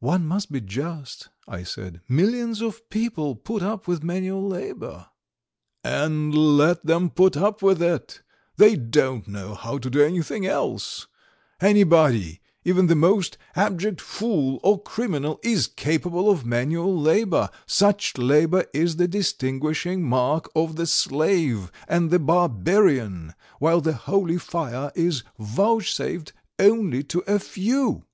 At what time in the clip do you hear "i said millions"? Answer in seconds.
1.46-2.60